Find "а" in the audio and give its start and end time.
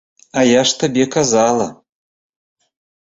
0.39-0.45